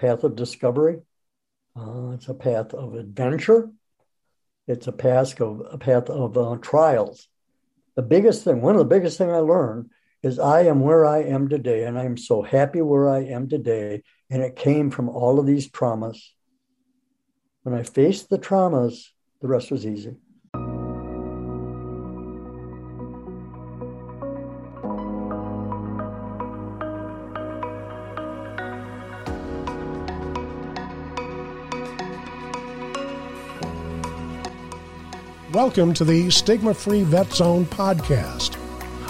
[0.00, 1.00] path of discovery.
[1.76, 3.70] Uh, it's a path of adventure.
[4.66, 7.28] It's a path of a path of uh, trials.
[7.96, 9.90] The biggest thing, one of the biggest thing I learned
[10.22, 13.48] is I am where I am today, and I am so happy where I am
[13.48, 14.02] today.
[14.30, 16.18] And it came from all of these traumas.
[17.62, 19.08] When I faced the traumas,
[19.40, 20.16] the rest was easy.
[35.62, 38.56] Welcome to the Stigma Free Vet Zone podcast.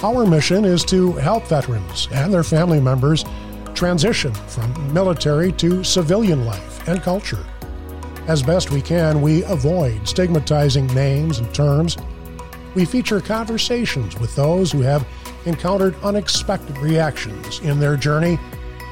[0.03, 3.25] Our mission is to help veterans and their family members
[3.73, 7.47] transition from military to civilian life and culture.
[8.27, 11.97] As best we can, we avoid stigmatizing names and terms.
[12.75, 15.07] We feature conversations with those who have
[15.47, 18.41] encountered unexpected reactions in their journey,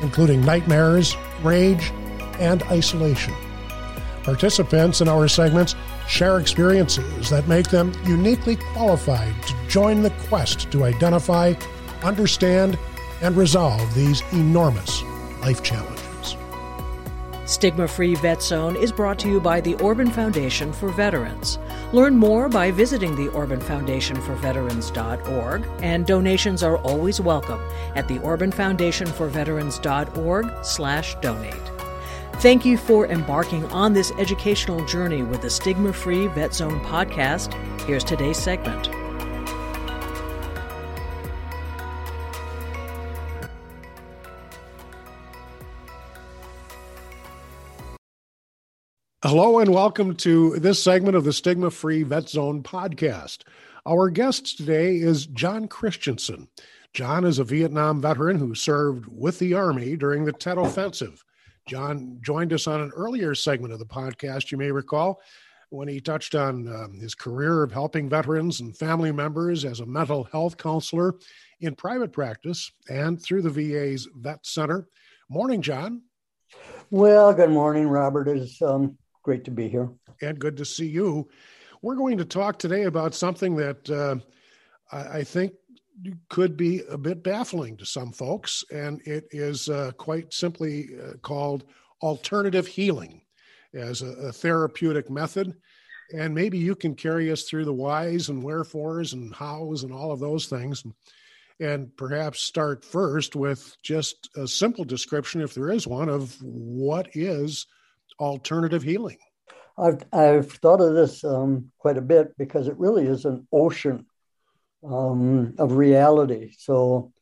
[0.01, 1.91] including nightmares, rage,
[2.39, 3.35] and isolation.
[4.23, 5.75] Participants in our segments
[6.09, 11.55] share experiences that make them uniquely qualified to join the quest to identify,
[12.03, 12.79] understand,
[13.23, 15.03] and resolve these enormous
[15.43, 16.37] life challenges.
[17.45, 21.59] Stigma Free Vet Zone is brought to you by the Orban Foundation for Veterans.
[21.95, 27.61] Learn more by visiting the Orban Foundation for Veterans.org, and donations are always welcome
[27.95, 31.78] at the Orban Foundation for Veterans.org slash donate.
[32.41, 37.53] Thank you for embarking on this educational journey with the Stigma Free Vet Zone podcast.
[37.81, 38.87] Here's today's segment.
[49.25, 53.39] Hello, and welcome to this segment of the Stigma Free Vet Zone podcast.
[53.85, 56.47] Our guest today is Jon Christensen.
[56.95, 61.25] Jon is a Vietnam veteran who served with the Army during the Tet Offensive.
[61.69, 65.21] Jon joined us on an earlier segment of the podcast, you may recall,
[65.71, 69.87] when he touched on um, his career of helping veterans and family members as a
[69.87, 71.15] mental health counselor
[71.61, 74.89] in private practice and through the VA's Vet Center.
[75.29, 76.03] Morning, Jon.
[76.91, 78.29] Well, good morning, Robert.
[78.29, 79.91] It's um, great to be here.
[80.23, 81.29] And good to see you.
[81.83, 84.17] We're going to talk today about something that uh,
[84.91, 85.53] I, I think
[86.29, 91.15] could be a bit baffling to some folks, and it is uh, quite simply uh,
[91.23, 91.65] called
[92.03, 93.21] alternative healing
[93.75, 95.55] as a, a, therapeutic method.
[96.15, 100.11] And maybe you can carry us through the whys and wherefores and hows and all
[100.11, 100.85] of those things.
[100.85, 100.95] And,
[101.61, 107.09] and perhaps start first with just a simple description, if there is one, of what
[107.15, 107.67] is
[108.21, 109.19] alternative healing.
[109.77, 114.07] I've, I've thought of this um, quite a bit because it really is an ocean
[114.85, 116.53] um, of reality.
[116.59, 117.13] So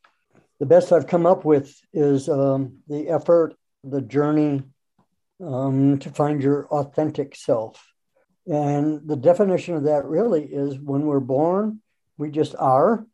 [0.59, 4.63] the best I've come up with is um, the effort, the journey
[5.45, 7.93] um, to find your authentic self.
[8.47, 11.81] And the definition of that really is when we're born,
[12.17, 13.07] we just are.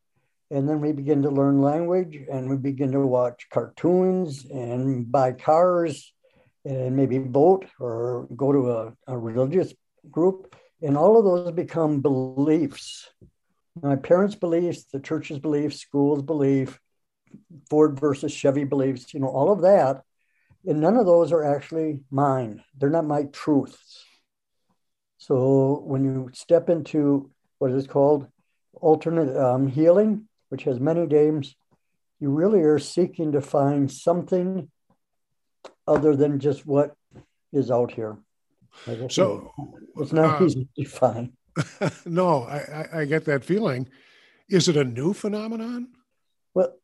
[0.50, 5.32] And then we begin to learn language and we begin to watch cartoons and buy
[5.32, 6.12] cars
[6.64, 9.72] and maybe vote or go to a, a religious
[10.10, 10.54] group.
[10.82, 13.08] And all of those become beliefs
[13.80, 16.78] my parents' beliefs, the church's beliefs, school's belief,
[17.70, 20.02] Ford versus Chevy beliefs, you know, all of that.
[20.66, 22.62] And none of those are actually mine.
[22.78, 24.04] They're not my truths.
[25.18, 28.26] So when you step into what is called
[28.74, 31.54] alternate um, healing, which has many names,
[32.20, 34.70] you really are seeking to find something
[35.86, 36.94] other than just what
[37.52, 38.16] is out here.
[39.08, 39.52] So
[39.96, 41.32] it's not uh, easy to find.
[42.06, 43.88] no, I, I, get that feeling.
[44.48, 45.88] Is it a new phenomenon?
[46.54, 46.74] Well,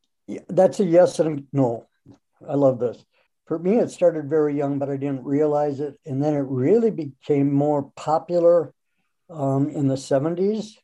[0.48, 1.86] that's a yes and a no.
[2.46, 3.04] I love this.
[3.46, 5.98] For me, it started very young, but I didn't realize it.
[6.04, 8.74] And then it really became more popular
[9.30, 10.74] um, in the 70s.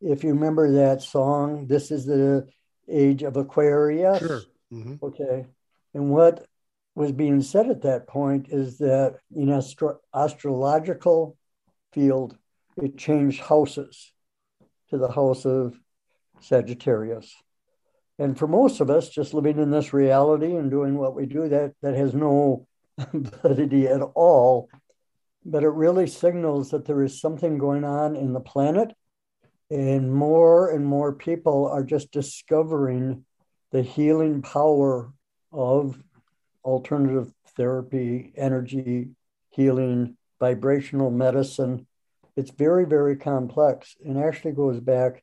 [0.00, 2.48] If you remember that song, This is the
[2.88, 4.18] Age of Aquarius.
[4.18, 4.42] Sure.
[4.72, 5.04] Mm-hmm.
[5.04, 5.46] Okay.
[5.94, 6.46] And what
[6.94, 11.36] was being said at that point is that in astro- astrological
[11.92, 12.36] field,
[12.76, 14.12] it changed houses
[14.90, 15.78] to the house of
[16.40, 17.34] Sagittarius.
[18.18, 21.48] And for most of us, just living in this reality and doing what we do,
[21.48, 22.66] that, that has no
[23.12, 24.68] validity at all.
[25.44, 28.92] But it really signals that there is something going on in the planet.
[29.70, 33.24] And more and more people are just discovering
[33.72, 35.12] the healing power
[35.50, 35.98] of
[36.64, 39.08] alternative therapy, energy
[39.50, 41.86] healing, vibrational medicine,
[42.36, 45.22] it's very, very complex and actually goes back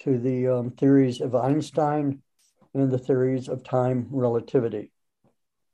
[0.00, 2.22] to the um, theories of Einstein
[2.74, 4.92] and the theories of time relativity.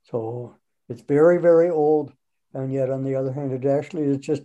[0.05, 0.57] So
[0.89, 2.13] It's very, very old.
[2.55, 4.43] And yet, on the other hand, it actually is just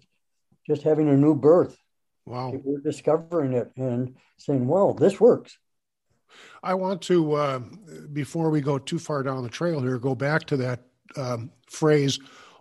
[0.68, 1.78] just having a new birth.
[2.26, 2.54] Wow.
[2.54, 5.58] Are discovering it and saying, well, this works.
[6.62, 7.60] I want to, uh,
[8.14, 10.82] before we go too far down the trail here, go back to that
[11.18, 12.20] um, phrase,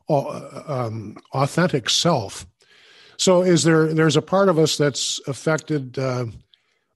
[0.08, 2.46] uh, um, authentic self.
[3.20, 6.24] So, is there there's a part of us that's affected uh,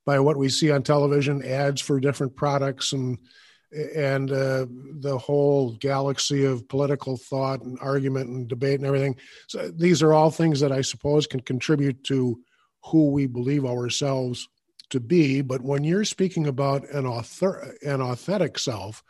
[0.07, 3.19] by what we see on television, ads for different products, and
[3.95, 4.65] and uh,
[5.01, 9.17] the whole galaxy of political thought and argument and debate and everything.
[9.49, 12.41] So, these are all things that I suppose can contribute to
[12.85, 14.49] who we believe ourselves
[14.89, 15.43] to be.
[15.43, 19.05] But when you're speaking about an author, an authentic self,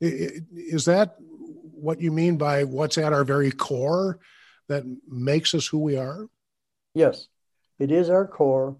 [0.00, 4.18] is that what you mean by what's at our very core
[4.66, 6.26] that makes us who we are?
[6.96, 7.28] Yes,
[7.78, 8.78] it is our core.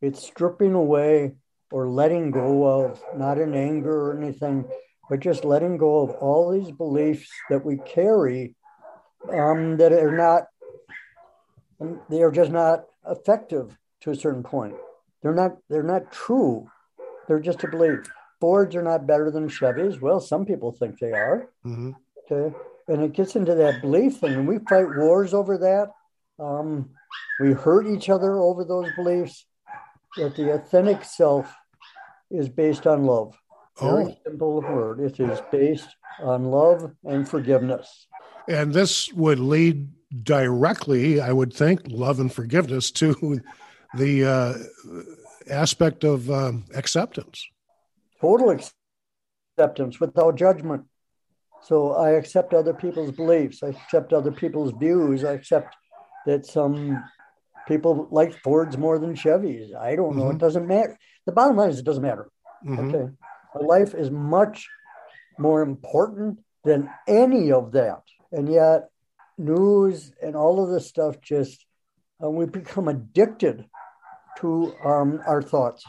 [0.00, 1.34] It's stripping away
[1.70, 4.64] or letting go of, not in anger or anything,
[5.10, 8.54] but just letting go of all these beliefs that we carry
[9.30, 10.44] um, that are not,
[12.08, 14.74] they are just not effective to a certain point.
[15.22, 16.66] They're not, they're not true.
[17.28, 18.10] They're just a belief.
[18.40, 20.00] Fords are not better than Chevys.
[20.00, 21.50] Well, some people think they are.
[21.66, 21.90] Mm-hmm.
[22.24, 22.56] Okay.
[22.88, 24.32] And it gets into that belief thing.
[24.32, 25.90] And we fight wars over that.
[26.42, 26.92] Um,
[27.40, 29.46] we hurt each other over those beliefs.
[30.16, 31.54] That the authentic self
[32.30, 33.36] is based on love.
[33.80, 34.16] Very oh.
[34.24, 35.00] simple word.
[35.00, 35.88] It is based
[36.20, 38.06] on love and forgiveness.
[38.48, 39.88] And this would lead
[40.24, 43.40] directly, I would think, love and forgiveness to
[43.94, 44.54] the uh,
[45.48, 47.46] aspect of um, acceptance.
[48.20, 48.50] Total
[49.56, 50.84] acceptance without judgment.
[51.62, 53.62] So I accept other people's beliefs.
[53.62, 55.24] I accept other people's views.
[55.24, 55.76] I accept
[56.26, 57.02] that some
[57.66, 59.74] people like Fords more than Chevys.
[59.74, 60.24] I don't know.
[60.24, 60.36] Mm-hmm.
[60.36, 60.98] It doesn't matter.
[61.26, 62.28] The bottom line is it doesn't matter.
[62.66, 62.94] Mm-hmm.
[62.94, 63.12] Okay.
[63.60, 64.68] life is much
[65.38, 68.02] more important than any of that.
[68.32, 68.90] And yet,
[69.38, 71.64] news and all of this stuff just,
[72.22, 73.64] uh, we become addicted
[74.38, 75.84] to um, our thoughts.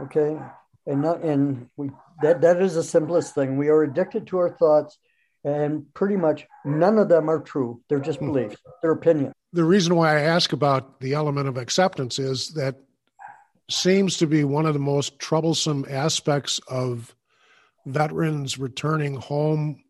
[0.00, 0.38] Okay.
[0.86, 1.90] And not, and we,
[2.22, 3.56] that, that is the simplest thing.
[3.56, 4.98] We are addicted to our thoughts
[5.44, 7.82] and pretty much none of them are true.
[7.88, 8.32] They're just hmm.
[8.32, 9.34] beliefs, they're opinions.
[9.54, 12.76] The reason why I ask about the element of acceptance is that
[13.70, 17.14] seems to be one of the most troublesome aspects of
[17.86, 19.82] veterans returning home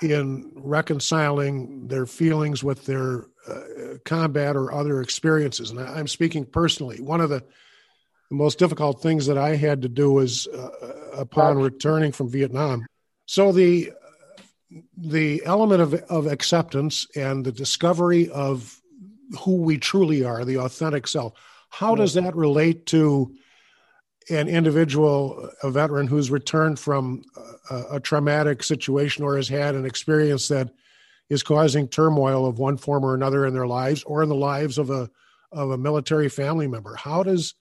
[0.00, 5.70] in reconciling their feelings with their uh, combat or other experiences.
[5.70, 7.00] And I'm speaking personally.
[7.00, 7.42] One of the,
[8.30, 10.68] most difficult things that I had to do was uh,
[11.14, 12.86] upon returning from Vietnam.
[13.26, 13.92] So the
[14.96, 18.80] the element of, of acceptance and the discovery of
[19.40, 21.34] who we truly are, the authentic self,
[21.70, 23.34] how does that relate to
[24.30, 27.22] an individual, a veteran who's returned from
[27.70, 30.70] a, a, traumatic situation or has had an experience that
[31.28, 34.78] is causing turmoil of one form or another in their lives or in the lives
[34.78, 35.08] of a
[35.52, 36.96] of a military family member?
[36.96, 37.54] How does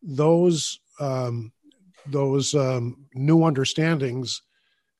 [0.00, 1.52] those um,
[2.06, 4.42] those um, new understandings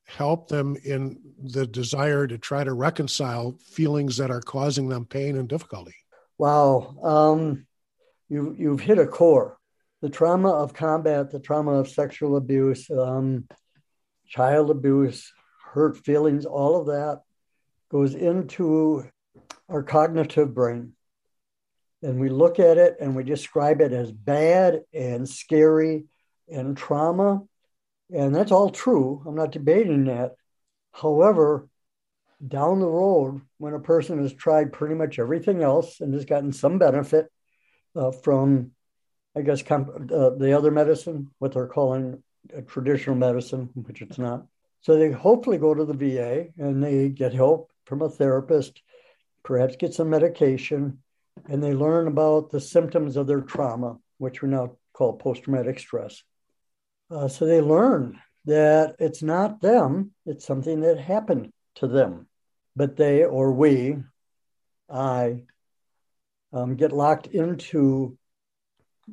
[0.05, 5.37] help them in the desire to try to reconcile feelings that are causing them pain
[5.37, 5.95] and difficulty?
[6.37, 6.95] Wow.
[7.01, 7.65] Um,
[8.29, 9.57] you, you've hit a core.
[10.01, 13.47] The trauma of combat, the trauma of sexual abuse, um,
[14.27, 15.31] child abuse,
[15.63, 17.21] hurt feelings, all of that
[17.89, 19.05] goes into
[19.69, 20.93] our cognitive brain.
[22.01, 26.05] And we look at it and we describe it as bad and scary
[26.51, 27.43] and trauma.
[28.13, 29.23] And that's all true.
[29.25, 30.35] I'm not debating that.
[30.91, 31.67] However,
[32.45, 36.51] down the road, when a person has tried pretty much everything else and has gotten
[36.51, 37.27] some benefit
[37.95, 38.71] uh, from,
[39.35, 42.21] I guess, comp- uh, the other medicine, what they're calling
[42.67, 44.45] traditional medicine, which it's not.
[44.81, 48.81] So they hopefully go to the VA and they get help from a therapist,
[49.43, 50.99] perhaps get some medication,
[51.49, 55.79] and they learn about the symptoms of their trauma, which we now call post traumatic
[55.79, 56.21] stress.
[57.13, 62.27] Uh, so they learn that it's not them, it's something that happened to them
[62.75, 63.97] but they or we,
[64.89, 65.43] I,
[66.51, 68.17] um, get locked into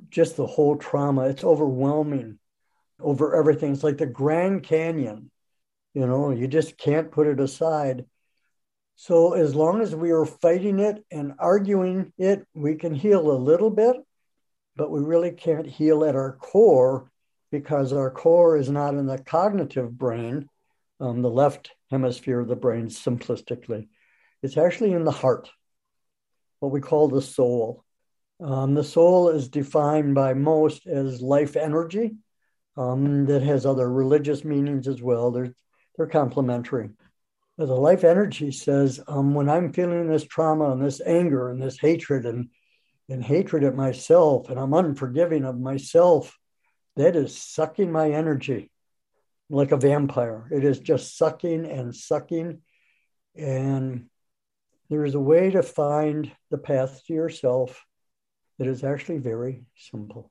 [0.09, 1.29] just the whole trauma.
[1.29, 2.39] It's overwhelming
[3.01, 3.73] over everything.
[3.73, 5.31] It's like the Grand Canyon,
[5.95, 8.05] you know, you just can't put it aside.
[8.97, 13.33] So, as long as we are fighting it and arguing it, we can heal a
[13.33, 13.97] little bit,
[14.77, 17.10] but we really can't heal at our core
[17.51, 20.49] because our core is not in the cognitive brain,
[21.01, 23.89] um, the left hemisphere of the brain simplistically.
[24.43, 25.51] It's actually in the heart,
[26.61, 27.85] what we call the soul.
[28.41, 32.17] Um, the soul is defined by most as life energy
[32.77, 35.31] um, that has other religious meanings as well.
[35.31, 35.53] They're,
[35.97, 36.91] they're complementary.
[37.59, 41.61] But the life energy says, um, when I'm feeling this trauma and this anger and
[41.61, 42.49] this hatred and,
[43.11, 46.39] and hatred at myself, and I'm unforgiving of myself,
[47.01, 48.71] that is sucking my energy
[49.49, 50.49] like a vampire.
[50.51, 52.61] It is just sucking and sucking.
[53.37, 54.07] And
[54.89, 57.85] there is a way to find the path to yourself
[58.59, 60.31] that is actually very simple.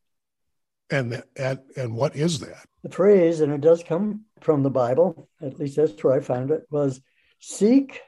[0.92, 2.66] And, and and what is that?
[2.82, 6.50] The phrase, and it does come from the Bible, at least that's where I found
[6.50, 7.00] it, was
[7.40, 8.02] seek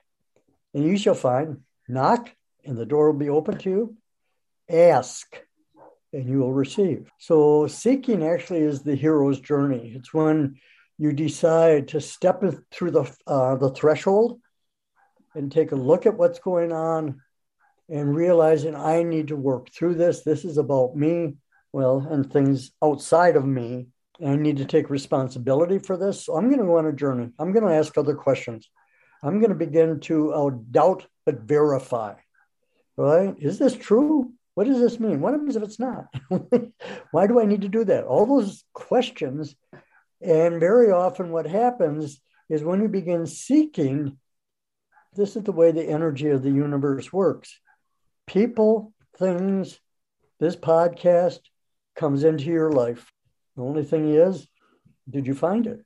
[0.73, 3.97] and you shall find, knock and the door will be open to you,
[4.69, 5.27] ask
[6.13, 7.09] and you will receive.
[7.19, 9.93] So seeking actually is the hero's journey.
[9.95, 10.55] It's when
[10.97, 14.39] you decide to step through the uh, the threshold
[15.33, 17.21] and take a look at what's going on
[17.89, 20.21] and realizing I need to work through this.
[20.21, 21.35] This is about me,
[21.73, 23.87] well, and things outside of me.
[24.25, 26.25] I need to take responsibility for this.
[26.25, 27.31] So I'm going to go on a journey.
[27.39, 28.69] I'm going to ask other questions.
[29.23, 32.15] I'm going to begin to uh, doubt but verify.
[32.97, 33.35] Right?
[33.39, 34.33] Is this true?
[34.61, 35.21] What does this mean?
[35.21, 36.05] What happens if it's not?
[37.11, 38.03] Why do I need to do that?
[38.03, 39.55] All those questions.
[40.21, 44.19] And very often, what happens is when you begin seeking,
[45.15, 47.59] this is the way the energy of the universe works.
[48.27, 49.79] People, things,
[50.39, 51.39] this podcast
[51.95, 53.11] comes into your life.
[53.55, 54.47] The only thing is,
[55.09, 55.83] did you find it?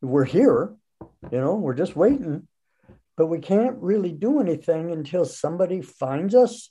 [0.00, 0.76] We're here,
[1.32, 2.46] you know, we're just waiting,
[3.16, 6.70] but we can't really do anything until somebody finds us.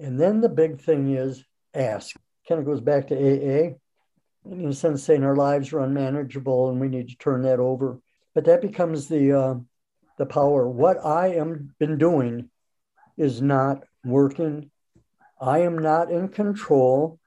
[0.00, 2.14] And then the big thing is ask.
[2.48, 3.74] Kind of goes back to AA,
[4.50, 8.00] in a sense, saying our lives are unmanageable and we need to turn that over.
[8.34, 9.54] But that becomes the uh,
[10.16, 10.68] the power.
[10.68, 12.50] What I am been doing
[13.16, 14.70] is not working.
[15.40, 17.18] I am not in control.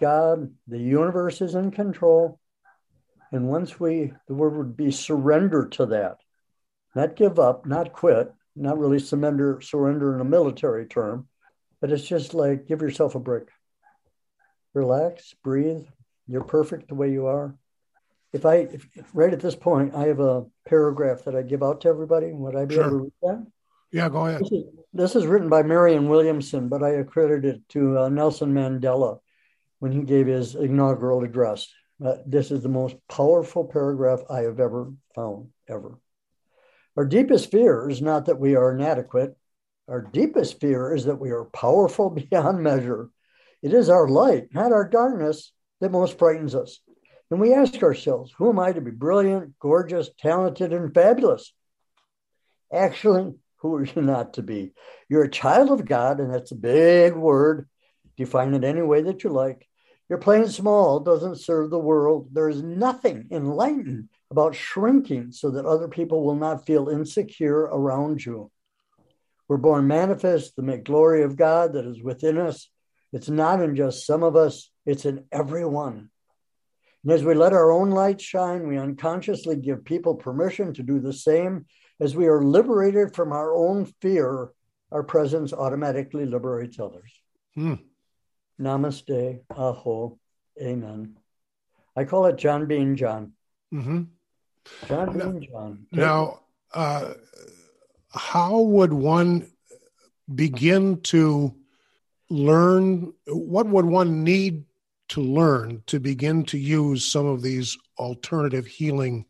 [0.00, 2.38] God, the universe is in control.
[3.32, 6.18] And once we, the word would be surrender to that,
[6.94, 11.28] not give up, not quit, not really surrender, surrender in a military term,
[11.80, 13.48] but it's just like give yourself a break.
[14.74, 15.84] Relax, breathe.
[16.26, 17.56] You're perfect the way you are
[18.32, 21.82] if I if, right at this point, I have a paragraph that I give out
[21.82, 22.32] to everybody.
[22.32, 22.84] Would I be sure.
[22.86, 23.46] able to read that?
[23.92, 24.42] Yeah, go ahead.
[24.42, 28.54] This is, this is written by Marianne Williamson, but I accredit it to uh, Nelson
[28.54, 29.18] Mandela
[29.80, 31.66] when he gave his inaugural address.
[32.04, 35.98] Uh, this is the most powerful paragraph I have ever found, ever.
[36.96, 39.36] Our deepest fear is not that we are inadequate.
[39.90, 43.10] Our deepest fear is that we are powerful beyond measure.
[43.60, 46.78] It is our light, not our darkness, that most frightens us.
[47.30, 51.52] And we ask ourselves, who am I to be brilliant, gorgeous, talented, and fabulous?
[52.72, 54.72] Actually, who are you not to be?
[55.08, 57.68] You're a child of God, and that's a big word.
[58.16, 59.66] Define it any way that you like.
[60.08, 62.28] You're playing small, doesn't serve the world.
[62.32, 68.24] There is nothing enlightened about shrinking so that other people will not feel insecure around
[68.24, 68.50] you.
[69.50, 72.70] We're born manifest, the glory of God that is within us.
[73.12, 76.10] It's not in just some of us, it's in everyone.
[77.02, 81.00] And as we let our own light shine, we unconsciously give people permission to do
[81.00, 81.66] the same.
[81.98, 84.52] As we are liberated from our own fear,
[84.92, 87.10] our presence automatically liberates others.
[87.56, 87.74] Hmm.
[88.60, 90.16] Namaste, aho,
[90.62, 91.16] amen.
[91.96, 93.32] I call it Jon being Jon.
[93.74, 94.02] Mm-hmm.
[94.86, 95.86] Jon being Jon.
[95.90, 96.42] Now,
[96.72, 97.14] uh,
[98.12, 99.50] how would one
[100.34, 101.54] begin to
[102.28, 103.12] learn?
[103.26, 104.64] What would one need
[105.10, 109.26] to learn to begin to use some of these alternative healing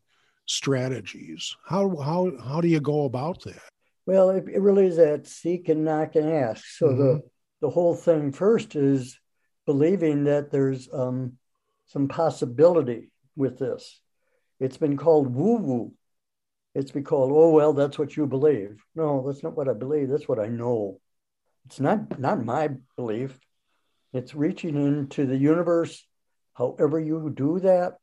[0.46, 1.56] strategies?
[1.64, 3.62] How how how do you go about that?
[4.06, 6.64] Well, it, it really is that seek and knock and ask.
[6.64, 6.98] So mm-hmm.
[6.98, 7.22] the
[7.60, 9.18] the whole thing first is
[9.66, 11.34] believing that there's um,
[11.86, 14.00] some possibility with this.
[14.58, 15.92] It's been called woo woo.
[16.74, 18.82] It's been called oh well, that's what you believe.
[18.94, 20.08] No, that's not what I believe.
[20.08, 21.00] That's what I know.
[21.66, 23.38] It's not not my belief.
[24.12, 26.04] It's reaching into the universe,
[26.54, 27.98] however you do that,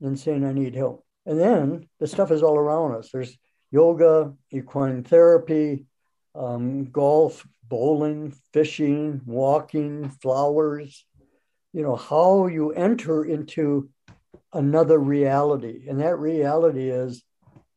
[0.00, 1.04] and saying, I need help.
[1.26, 3.10] And then the stuff is all around us.
[3.12, 3.36] There's
[3.70, 5.86] yoga, equine therapy,
[6.34, 11.04] um, golf, bowling, fishing, walking, flowers.
[11.72, 13.88] You know, how you enter into
[14.52, 15.86] another reality.
[15.88, 17.22] And that reality is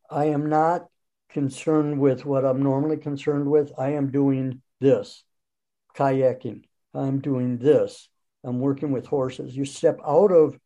[0.09, 0.87] I am not
[1.29, 3.71] concerned with what I'm normally concerned with.
[3.77, 5.23] I am doing this
[5.95, 8.09] kayaking, I'm doing this.
[8.43, 9.55] I'm working with horses.
[9.55, 10.59] You step out of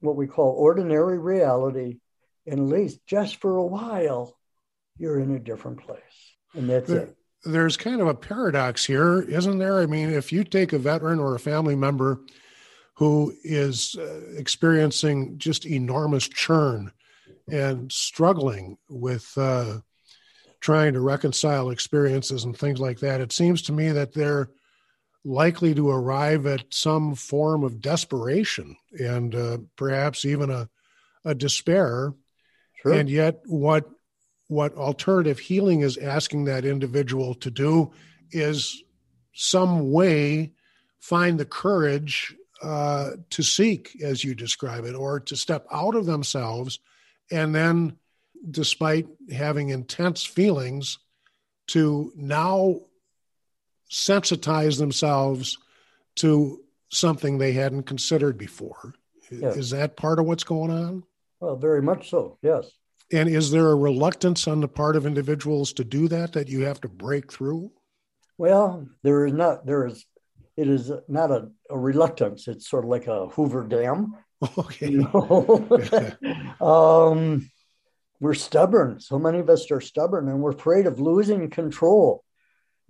[0.00, 1.98] what we call ordinary reality,
[2.46, 4.36] and at least just for a while,
[4.96, 6.00] you're in a different place.
[6.54, 7.16] And that's there, it.
[7.44, 9.78] There's kind of a paradox here, isn't there?
[9.78, 12.22] I mean, if you take a veteran or a family member
[12.94, 16.92] who is uh, experiencing just enormous churn
[17.48, 19.78] and struggling with uh,
[20.60, 24.50] trying to reconcile experiences and things like that, it seems to me that they're
[25.24, 30.68] likely to arrive at some form of desperation and uh, perhaps even a,
[31.24, 32.14] a despair.
[32.82, 32.92] Sure.
[32.92, 33.84] And yet, what
[34.48, 37.90] what alternative healing is asking that individual to do
[38.30, 38.84] is
[39.32, 40.52] some way
[41.00, 46.06] find the courage uh, to seek, as you describe it, or to step out of
[46.06, 46.78] themselves
[47.30, 47.96] and then
[48.50, 50.98] despite having intense feelings,
[51.68, 52.80] to now
[53.90, 55.58] sensitize themselves
[56.16, 58.94] to something they hadn't considered before.
[59.30, 59.56] Yes.
[59.56, 61.02] Is that part of what's going on?
[61.40, 62.70] Well, very much so, yes.
[63.12, 66.62] And is there a reluctance on the part of individuals to do that that you
[66.62, 67.70] have to break through?
[68.38, 70.04] Well, there is not, there is,
[70.56, 72.48] it is not a, a reluctance.
[72.48, 74.14] It's sort of like a Hoover Dam.
[74.58, 74.90] Okay.
[74.90, 75.66] You know?
[76.60, 77.50] um,
[78.20, 79.00] we're stubborn.
[79.00, 82.24] So many of us are stubborn and we're afraid of losing control.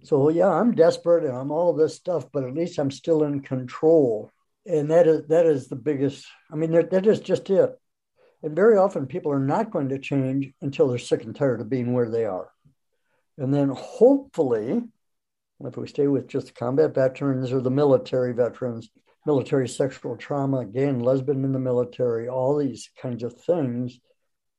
[0.02, 3.40] So yeah, I'm desperate and I'm all this stuff, but at least I'm still in
[3.40, 4.30] control.
[4.66, 6.26] And that is that is the biggest.
[6.52, 7.70] I mean, that, that is just it.
[8.42, 11.70] And very often people are not going to change until they're sick and tired of
[11.70, 12.50] being where they are.
[13.38, 14.82] And then hopefully,
[15.60, 18.88] if we stay with just combat veterans or the military veterans,
[19.26, 23.98] military sexual trauma, and lesbian in the military, all these kinds of things,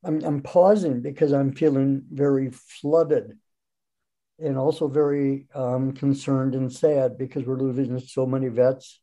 [0.03, 3.38] I'm, I'm pausing because I'm feeling very flooded
[4.39, 9.00] and also very um, concerned and sad because we're losing so many vets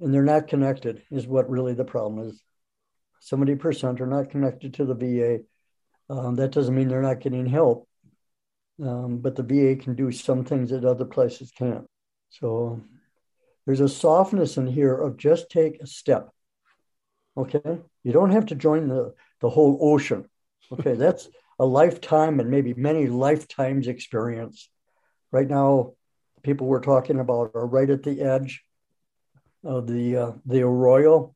[0.00, 2.42] and they're not connected is what really the problem is.
[3.30, 5.40] 70% are not connected to the va
[6.10, 7.86] um, that doesn't mean they're not getting help.
[8.82, 11.86] Um, but the va can do some things that other places can't.
[12.30, 12.80] So
[13.68, 16.30] there's a softness in here of just take a step
[17.36, 20.28] okay you don't have to join the, the whole ocean
[20.72, 24.68] Okay, that's a lifetime and maybe many lifetimes experience.
[25.30, 25.92] Right now,
[26.42, 28.64] people we're talking about are right at the edge
[29.64, 31.34] of the uh, the arroyo.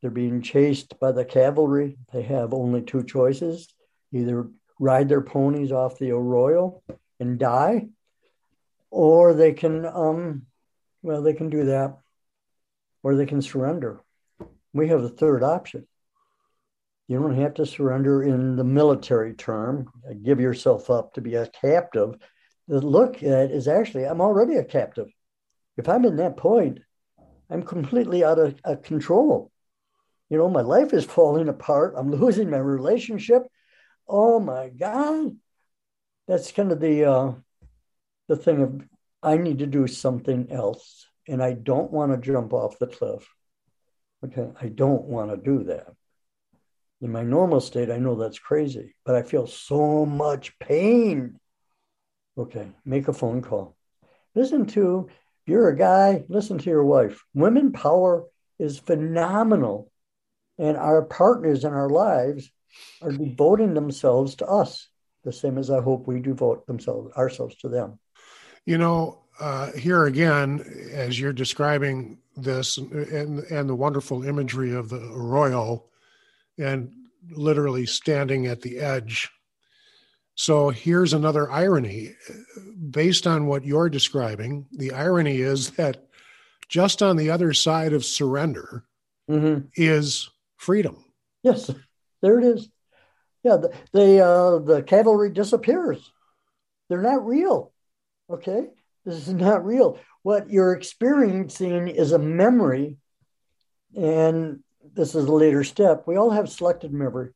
[0.00, 1.98] They're being chased by the cavalry.
[2.12, 3.68] They have only two choices:
[4.12, 6.82] either ride their ponies off the arroyo
[7.18, 7.88] and die,
[8.90, 10.42] or they can, um,
[11.06, 11.96] well, they can do that,
[13.04, 14.00] or they can surrender.
[14.72, 15.86] We have the third option.
[17.06, 19.88] You don't have to surrender in the military term,
[20.24, 22.16] give yourself up to be a captive.
[22.66, 25.06] The look at is actually, I'm already a captive.
[25.76, 26.80] If I'm in that point,
[27.48, 29.52] I'm completely out of, of control.
[30.28, 31.94] You know, my life is falling apart.
[31.96, 33.42] I'm losing my relationship.
[34.08, 35.36] Oh my God.
[36.26, 37.32] That's kind of the uh,
[38.26, 38.82] the thing of
[39.26, 41.06] I need to do something else.
[41.28, 43.28] And I don't want to jump off the cliff.
[44.24, 44.48] Okay.
[44.60, 45.88] I don't want to do that.
[47.02, 51.38] In my normal state, I know that's crazy, but I feel so much pain.
[52.38, 53.76] Okay, make a phone call.
[54.34, 57.22] Listen to, if you're a guy, listen to your wife.
[57.34, 58.24] Women power
[58.58, 59.90] is phenomenal.
[60.58, 62.50] And our partners in our lives
[63.02, 64.88] are devoting themselves to us,
[65.22, 67.98] the same as I hope we devote themselves ourselves to them.
[68.66, 70.60] You know, uh, here again,
[70.92, 75.84] as you're describing this and, and the wonderful imagery of the arroyo,
[76.58, 76.92] and
[77.30, 79.30] literally standing at the edge.
[80.34, 82.14] So here's another irony.
[82.90, 86.08] Based on what you're describing, the irony is that
[86.68, 88.84] just on the other side of surrender
[89.30, 89.66] mm-hmm.
[89.74, 91.04] is freedom.
[91.42, 91.70] Yes,
[92.20, 92.68] there it is.
[93.42, 96.10] Yeah, the the, uh, the cavalry disappears.
[96.88, 97.72] They're not real.
[98.28, 98.68] Okay,
[99.04, 99.98] this is not real.
[100.22, 102.96] What you're experiencing is a memory,
[103.96, 104.60] and
[104.94, 106.04] this is a later step.
[106.06, 107.30] We all have selected memory.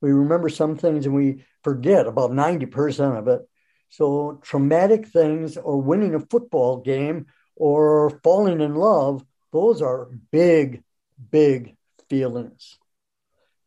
[0.00, 3.42] We remember some things and we forget about 90% of it.
[3.88, 10.82] So, traumatic things or winning a football game or falling in love, those are big,
[11.30, 11.76] big
[12.10, 12.78] feelings.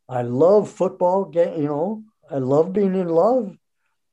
[0.07, 3.55] I love football game, you know, I love being in love.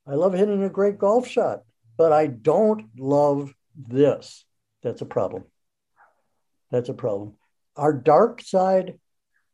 [0.07, 1.65] I love hitting a great golf shot,
[1.97, 4.45] but I don't love this.
[4.83, 5.45] That's a problem.
[6.71, 7.35] That's a problem.
[7.77, 8.99] Our dark side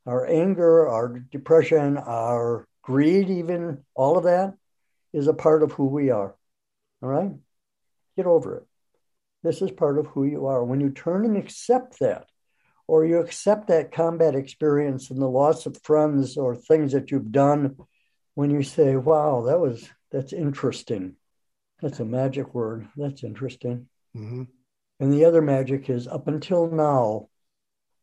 [0.06, 4.54] our anger, our depression, our greed, even all of that
[5.12, 6.34] is a part of who we are.
[7.02, 7.30] All right?
[8.16, 8.66] Get over it.
[9.42, 10.64] This is part of who you are.
[10.64, 12.26] When you turn and accept that,
[12.88, 17.32] or you accept that combat experience and the loss of friends or things that you've
[17.32, 17.76] done,
[18.34, 21.14] when you say, wow, that was, that's interesting.
[21.82, 22.88] That's a magic word.
[22.96, 23.88] That's interesting.
[24.16, 24.44] Mm-hmm.
[25.00, 27.28] And the other magic is up until now,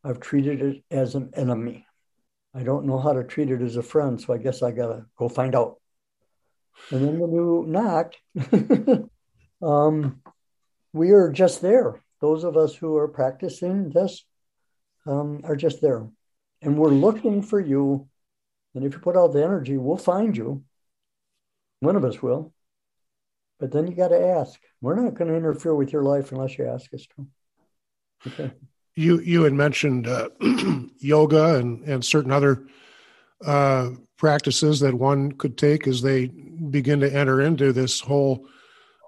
[0.03, 1.85] I've treated it as an enemy.
[2.53, 5.05] I don't know how to treat it as a friend, so I guess I gotta
[5.17, 5.77] go find out.
[6.91, 8.15] And then when you knock,
[9.61, 10.21] um,
[10.91, 12.01] we are just there.
[12.19, 14.25] Those of us who are practicing this
[15.05, 16.05] um, are just there.
[16.61, 18.09] And we're looking for you.
[18.75, 20.63] And if you put out the energy, we'll find you.
[21.79, 22.53] One of us will.
[23.59, 24.59] But then you got to ask.
[24.81, 27.27] We're not going to interfere with your life unless you ask us to.
[28.27, 28.51] Okay.
[28.95, 30.29] You you had mentioned uh,
[30.99, 32.67] yoga and and certain other
[33.45, 38.45] uh, practices that one could take as they begin to enter into this whole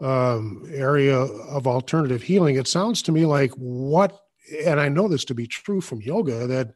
[0.02, 2.56] um, area of alternative healing.
[2.56, 4.22] It sounds to me like what,
[4.66, 6.74] and I know this to be true from yoga, that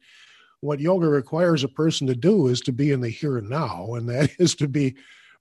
[0.59, 3.93] what yoga requires a person to do is to be in the here and now,
[3.95, 4.95] and that is to be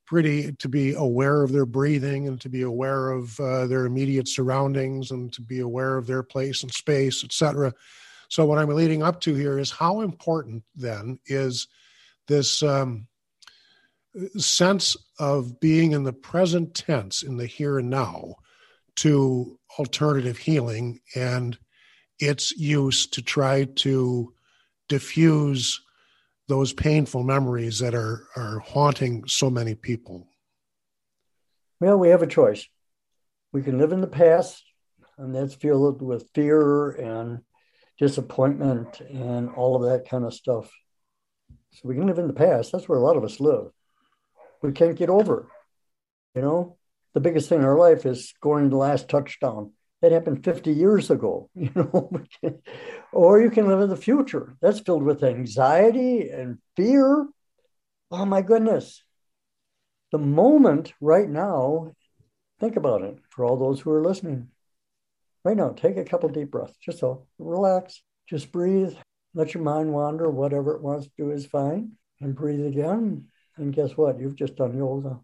[0.07, 4.29] pretty to be aware of their breathing and to be aware of uh, their immediate
[4.29, 7.73] surroundings and to be aware of their place and space etc
[8.29, 11.69] so what i'm leading up to here is how important then is
[12.27, 13.07] this um,
[14.37, 18.35] sense of being in the present tense in the here and now
[18.97, 21.59] to alternative healing and
[22.21, 24.33] its use to try to
[24.89, 25.81] diffuse
[26.49, 30.27] those painful memories that are are haunting so many people.
[31.81, 32.67] Well we have a choice.
[33.53, 34.63] We can live in the past
[35.17, 37.41] and that's filled with fear and
[37.99, 40.71] disappointment and all of that kind of stuff.
[41.73, 42.73] So we can live in the past.
[42.73, 43.71] That's where a lot of us live.
[44.63, 45.49] We can't get over
[46.35, 46.77] you know
[47.15, 49.73] the biggest thing in our life is scoring the last touchdown.
[50.03, 52.11] That happened 50 years ago, you know.
[53.15, 54.57] Or you can live in the future.
[54.61, 57.27] That's filled with anxiety and fear.
[58.11, 59.03] Oh my goodness.
[60.13, 61.93] The moment right now,
[62.61, 64.49] think about it for all those who are listening.
[65.45, 66.77] Right now, take a couple deep breaths.
[66.79, 68.95] Just so relax, just breathe,
[69.35, 70.31] let your mind wander.
[70.31, 71.93] Whatever it wants to do is fine.
[72.21, 73.27] And breathe again.
[73.57, 74.19] And guess what?
[74.19, 75.21] You've just done yoga.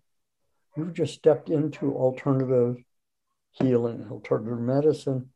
[0.77, 2.83] You've just stepped into alternative
[3.53, 5.31] healing, alternative medicine,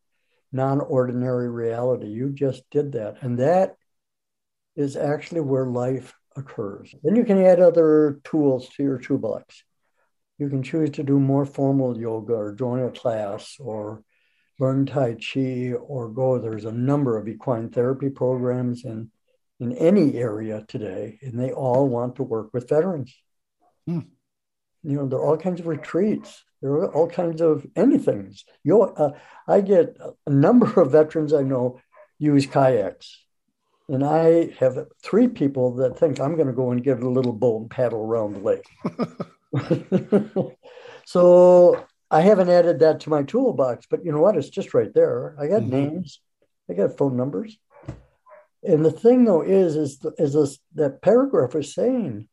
[0.55, 2.07] non ordinary reality.
[2.07, 3.17] You just did that.
[3.21, 3.77] And that
[4.77, 6.95] is actually where life occurs.
[7.03, 9.65] Then you can add other tools to your toolbox.
[10.39, 14.03] You can choose to do more formal yoga or join a class or
[14.59, 16.39] learn Tai Chi or go.
[16.39, 19.11] There's a number of equine therapy programs in,
[19.59, 23.15] in any area today, and they all want to work with veterans.
[23.87, 24.01] Hmm.
[24.85, 28.35] You know, there are all kinds of retreats there are all kinds of anything.
[28.63, 29.11] You, uh,
[29.47, 31.79] I get a number of veterans I know
[32.19, 33.23] use kayaks,
[33.87, 37.35] and I have three people that think I'm going to go and get a little
[37.35, 38.67] boat and paddle around the lake.
[41.05, 44.39] so I haven't added that to my toolbox, but you know what?
[44.39, 45.37] It's just right there.
[45.39, 45.71] I got mm-hmm.
[45.71, 46.21] names,
[46.71, 47.59] I got phone numbers.
[48.63, 52.27] And the thing though is, is, is this, that paragraph is saying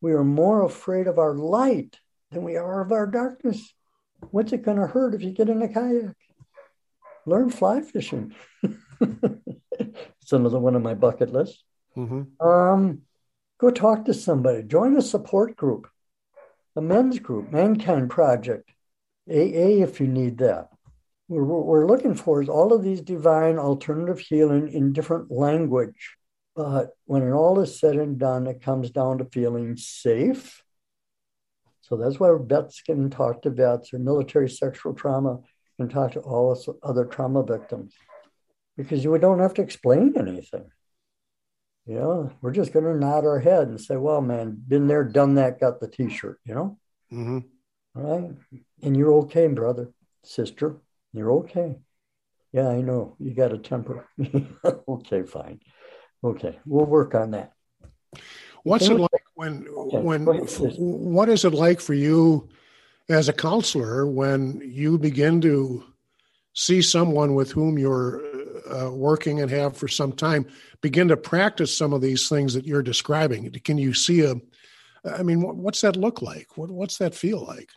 [0.00, 1.98] we are more afraid of our light
[2.30, 3.72] than we are of our darkness.
[4.30, 6.16] What's it going to hurt if you get in a kayak?
[7.26, 8.34] Learn fly fishing.
[8.62, 11.64] it's another one on my bucket list.
[11.96, 12.46] Mm-hmm.
[12.46, 13.02] Um,
[13.58, 14.62] go talk to somebody.
[14.62, 15.88] Join a support group,
[16.76, 18.70] a men's group, Mankind Project,
[19.28, 20.68] AA if you need that.
[21.28, 26.16] What we're looking for is all of these divine alternative healing in different language.
[26.56, 30.62] But when it all is said and done, it comes down to feeling safe
[31.88, 35.38] so that's why vets can talk to vets or military sexual trauma
[35.76, 37.94] can talk to all other trauma victims
[38.76, 40.68] because you don't have to explain anything.
[41.86, 45.04] You know, we're just going to nod our head and say, well, man, been there,
[45.04, 46.78] done that, got the t shirt, you know?
[47.12, 47.38] Mm-hmm.
[47.94, 48.32] Right.
[48.82, 49.92] And you're okay, brother,
[50.24, 50.78] sister.
[51.12, 51.76] You're okay.
[52.52, 53.14] Yeah, I know.
[53.20, 54.08] You got a temper.
[54.88, 55.60] okay, fine.
[56.26, 56.58] Okay.
[56.66, 57.52] We'll work on that.
[58.64, 62.48] What's it like when when what is it like for you
[63.08, 65.84] as a counselor when you begin to
[66.54, 68.22] see someone with whom you're
[68.68, 70.46] uh, working and have for some time
[70.80, 73.50] begin to practice some of these things that you're describing?
[73.64, 74.34] Can you see a?
[75.04, 76.58] I mean, what's that look like?
[76.58, 77.70] What, what's that feel like?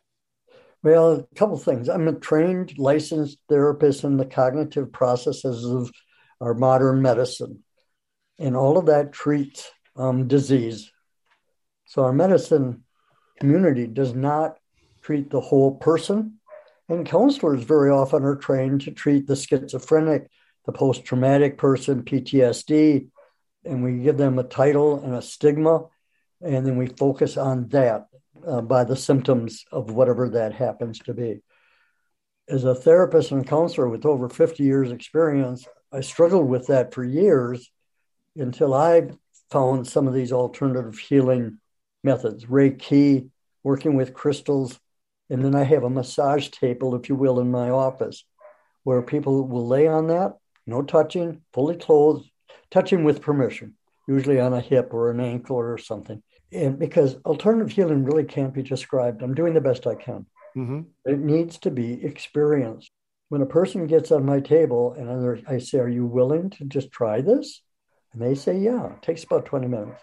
[0.81, 1.87] Well, a couple things.
[1.87, 5.91] I'm a trained, licensed therapist in the cognitive processes of
[6.41, 7.63] our modern medicine,
[8.39, 10.91] and all of that treats um, disease.
[11.85, 12.83] So our medicine
[13.39, 14.57] community does not
[15.01, 16.39] treat the whole person.
[16.87, 20.29] And counselors very often are trained to treat the schizophrenic,
[20.65, 23.07] the post traumatic person, PTSD,
[23.65, 25.85] and we give them a title and a stigma,
[26.41, 28.07] and then we focus on that
[28.47, 31.41] uh, by the symptoms of whatever that happens to be.
[32.47, 37.03] As a therapist and counselor with over 50 years' experience, I struggled with that for
[37.03, 37.69] years
[38.39, 39.09] until I
[39.51, 41.59] found some of these alternative healing
[42.03, 43.29] methods, Reiki,
[43.63, 44.79] working with crystals.
[45.29, 48.23] And then I have a massage table, if you will, in my office
[48.83, 52.27] where people will lay on that, no touching, fully clothed,
[52.71, 53.75] touching with permission,
[54.07, 56.23] usually on a hip or an ankle or something.
[56.51, 60.25] And because alternative healing really can't be described, I'm doing the best I can.
[60.57, 60.81] Mm-hmm.
[61.05, 62.89] It needs to be experienced.
[63.27, 66.91] When a person gets on my table and I say, Are you willing to just
[66.91, 67.61] try this?
[68.13, 70.01] And they say, Yeah, it takes about 20 minutes.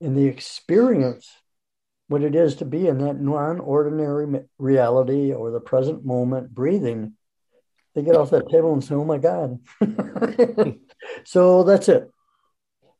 [0.00, 1.30] In the experience,
[2.08, 7.14] what it is to be in that non ordinary reality or the present moment, breathing,
[7.94, 9.60] they get off that table and say, Oh my God.
[11.24, 12.10] so that's it.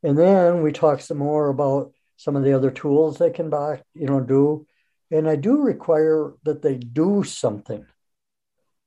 [0.03, 3.81] And then we talk some more about some of the other tools they can buy,
[3.93, 4.65] you know, do.
[5.11, 7.85] And I do require that they do something.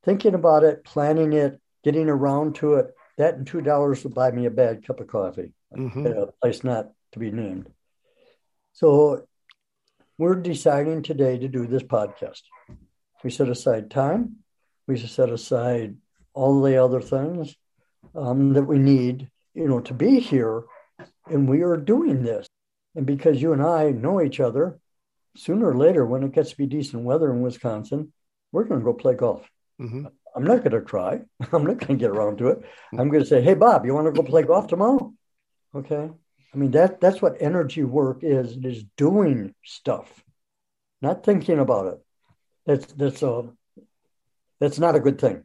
[0.05, 4.31] Thinking about it, planning it, getting around to it, that and two dollars will buy
[4.31, 6.07] me a bad cup of coffee mm-hmm.
[6.07, 7.69] at a place not to be named.
[8.73, 9.27] So
[10.17, 12.43] we're deciding today to do this podcast.
[13.23, 14.37] We set aside time,
[14.87, 15.97] we set aside
[16.33, 17.55] all the other things
[18.15, 20.63] um, that we need, you know, to be here,
[21.27, 22.47] and we are doing this.
[22.95, 24.79] And because you and I know each other,
[25.37, 28.13] sooner or later, when it gets to be decent weather in Wisconsin,
[28.53, 29.49] we're going to go play golf.
[29.81, 30.07] Mm-hmm.
[30.39, 31.21] I'm not going to try.
[31.53, 32.65] I'm not going to get around to it.
[32.97, 35.13] I'm going to say, "Hey, Bob, you want to go play golf tomorrow?"
[35.75, 36.11] Okay.
[36.55, 38.57] I mean that that's what energy work is.
[38.57, 40.25] It is doing stuff,
[41.03, 41.99] not thinking about it.
[42.67, 43.51] That's that's a
[44.61, 45.45] that's not a good thing,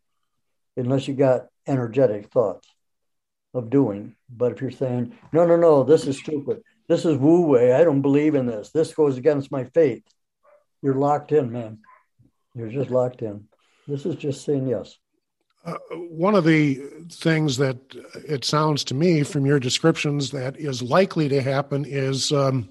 [0.78, 2.68] unless you got energetic thoughts
[3.56, 4.16] of doing.
[4.30, 6.62] But if you're saying, "No, no, no, this is stupid.
[6.88, 7.74] This is woo way.
[7.74, 8.70] I don't believe in this.
[8.70, 10.04] This goes against my faith,"
[10.84, 11.80] you're locked in, man.
[12.54, 13.48] You're just locked in.
[13.88, 14.98] This is just saying yes.
[15.66, 15.78] Uh,
[16.10, 16.76] one of the
[17.10, 17.78] things that
[18.28, 22.70] it sounds to me from your descriptions that is likely to happen is um,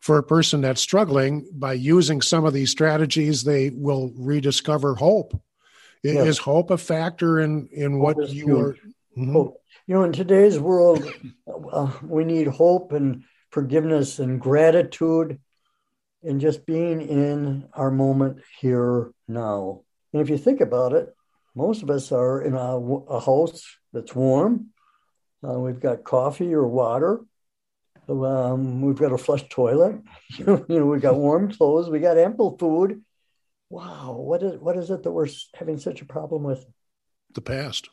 [0.00, 5.40] for a person that's struggling by using some of these strategies, they will rediscover hope.
[6.02, 6.26] Yes.
[6.26, 8.72] Is hope a factor in in hope what you are?
[8.72, 9.32] Mm-hmm.
[9.32, 9.62] Hope.
[9.86, 11.04] You know, in today's world,
[11.46, 15.38] uh, we need hope and forgiveness and gratitude,
[16.22, 19.82] and just being in our moment here now.
[20.12, 21.08] And if you think about it,
[21.54, 24.68] most of us are in a, a house that's warm.
[25.46, 27.20] Uh, we've got coffee or water.
[28.08, 30.00] Um, we've got a flush toilet.
[30.36, 31.88] you know, we've got warm clothes.
[31.88, 33.02] We got ample food.
[33.68, 36.64] Wow, what is what is it that we're having such a problem with?
[37.34, 37.88] The past.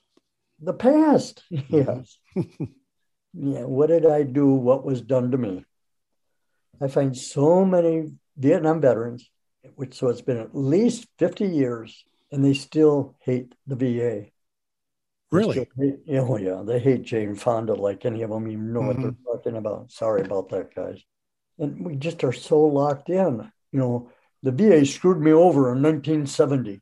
[0.60, 1.44] The past.
[1.70, 2.18] Yes.
[2.36, 3.64] yeah.
[3.64, 4.48] What did I do?
[4.48, 5.64] What was done to me?
[6.82, 9.30] I find so many Vietnam veterans
[9.76, 14.28] which so it's been at least 50 years and they still hate the VA.
[15.32, 15.68] Really?
[15.78, 16.64] Hate, oh, yeah.
[16.66, 18.88] They hate Jane Fonda like any of them even know mm-hmm.
[18.88, 19.38] what they're mm-hmm.
[19.38, 19.92] talking about.
[19.92, 21.02] Sorry about that, guys.
[21.60, 23.52] And we just are so locked in.
[23.72, 24.12] You know,
[24.44, 26.82] the VA screwed me over in 1970.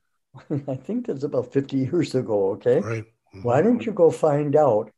[0.67, 2.79] I think that's about 50 years ago, okay?
[2.79, 3.03] Right.
[3.03, 3.41] Mm-hmm.
[3.43, 4.91] Why don't you go find out?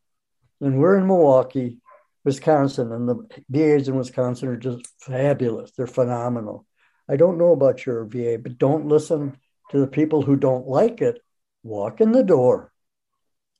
[0.59, 1.77] And we're in Milwaukee,
[2.23, 5.71] Wisconsin, and the VAs in Wisconsin are just fabulous.
[5.71, 6.65] They're phenomenal.
[7.09, 9.37] I don't know about your VA, but don't listen
[9.71, 11.21] to the people who don't like it.
[11.63, 12.71] Walk in the door,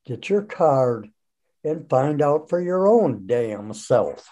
[0.06, 1.10] get your card,
[1.64, 4.30] and find out for your own damn self.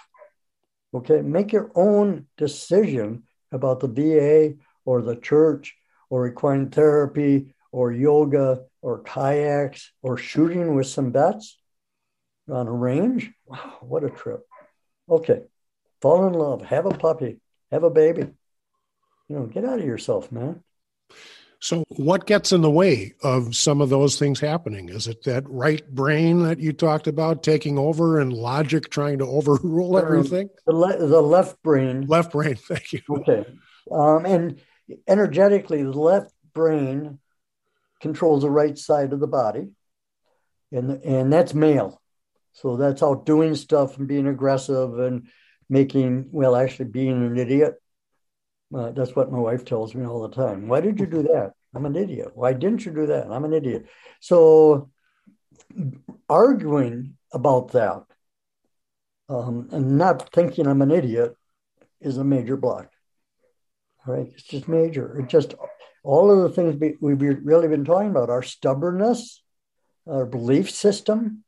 [0.93, 5.75] Okay, make your own decision about the VA or the church
[6.09, 11.57] or equine therapy or yoga or kayaks or shooting with some bets
[12.49, 13.31] on a range.
[13.45, 14.45] Wow, what a trip.
[15.09, 15.43] Okay,
[16.01, 17.39] fall in love, have a puppy,
[17.71, 18.27] have a baby
[19.29, 20.63] you know, get out of yourself, man.
[21.59, 24.89] So, what gets in the way of some of those things happening?
[24.89, 29.25] Is it that right brain that you talked about taking over and logic trying to
[29.25, 30.49] overrule everything?
[30.67, 32.05] The, le- the left brain.
[32.07, 33.01] Left brain, thank you.
[33.09, 33.45] Okay.
[33.91, 34.61] Um, and
[35.07, 37.19] energetically, the left brain
[38.01, 39.69] controls the right side of the body,
[40.71, 41.99] and, and that's male.
[42.51, 45.29] So, that's out doing stuff and being aggressive and
[45.67, 47.75] making, well, actually being an idiot
[48.73, 50.67] uh, that's what my wife tells me all the time.
[50.67, 51.53] Why did you do that?
[51.75, 52.31] I'm an idiot.
[52.33, 53.29] Why didn't you do that?
[53.29, 53.85] I'm an idiot.
[54.21, 54.89] So
[56.29, 58.03] arguing about that
[59.29, 61.35] um, and not thinking I'm an idiot
[62.01, 62.89] is a major block.
[64.07, 65.19] All right, it's just major.
[65.19, 65.55] It just
[66.03, 69.41] all of the things we've really been talking about: our stubbornness,
[70.07, 71.43] our belief system,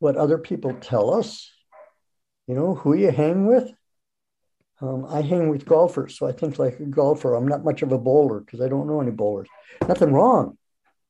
[0.00, 1.50] what other people tell us.
[2.46, 3.72] You know, who you hang with,
[4.84, 7.34] um, I hang with golfers, so I think like a golfer.
[7.34, 9.48] I'm not much of a bowler because I don't know any bowlers.
[9.88, 10.58] Nothing wrong,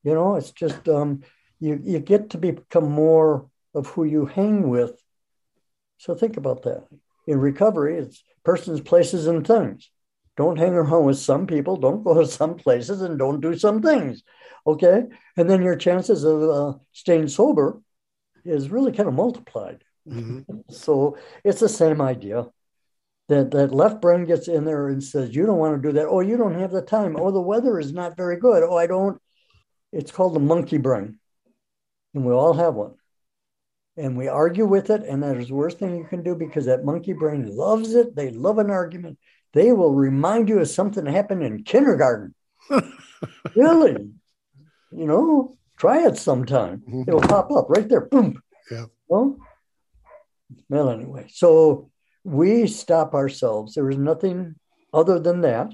[0.05, 0.37] you know.
[0.37, 1.23] It's just um,
[1.59, 4.95] you you get to become more of who you hang with
[5.99, 6.85] So think about that.
[7.27, 9.91] In recovery, it's persons, places, and things.
[10.37, 11.77] Don't hang around with some people.
[11.77, 14.23] Don't go to some places, and don't do some things.
[14.67, 15.05] Okay,
[15.37, 17.81] and then your chances of uh, staying sober
[18.45, 19.83] is really kind of multiplied.
[20.09, 20.61] Mm-hmm.
[20.71, 22.47] So it's the same idea
[23.29, 26.07] that that left brain gets in there and says, "You don't want to do that.
[26.07, 27.17] Oh, you don't have the time.
[27.19, 28.63] Oh, the weather is not very good.
[28.63, 29.21] Oh, I don't."
[29.93, 31.19] It's called the monkey brain,
[32.15, 32.95] and we all have one.
[33.97, 36.67] And we argue with it, and that is the worst thing you can do because
[36.67, 38.17] that monkey brain loves it.
[38.17, 39.19] They love an argument.
[39.53, 42.35] They will remind you of something that happened in kindergarten.
[43.55, 44.11] really,
[44.91, 46.83] you know, try it sometime.
[46.89, 47.03] Mm-hmm.
[47.07, 48.01] It'll pop up right there.
[48.01, 48.43] Boom.
[48.69, 48.87] Yeah.
[49.07, 49.39] Well,
[50.69, 51.91] well, anyway, so
[52.25, 53.75] we stop ourselves.
[53.75, 54.57] There is nothing
[54.93, 55.73] other than that.